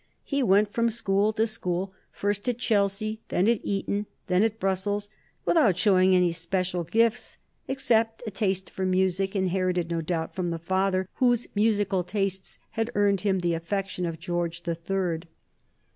He 0.23 0.41
went 0.41 0.73
from 0.73 0.89
school 0.89 1.31
to 1.33 1.45
school 1.45 1.93
first 2.11 2.49
at 2.49 2.57
Chelsea, 2.57 3.19
then 3.29 3.47
at 3.47 3.59
Eton, 3.63 4.07
then 4.25 4.41
at 4.41 4.59
Brussels 4.59 5.09
without 5.45 5.77
showing 5.77 6.15
any 6.15 6.31
special 6.31 6.83
gifts, 6.83 7.37
except 7.67 8.23
a 8.25 8.31
taste 8.31 8.71
for 8.71 8.83
music, 8.83 9.35
inherited 9.35 9.91
no 9.91 10.01
doubt 10.01 10.33
from 10.33 10.49
the 10.49 10.57
father, 10.57 11.07
whose 11.17 11.45
musical 11.53 12.03
tastes 12.03 12.57
had 12.71 12.89
earned 12.95 13.21
him 13.21 13.41
the 13.41 13.53
affection 13.53 14.07
of 14.07 14.17
George 14.19 14.63
the 14.63 14.73
Third. 14.73 15.27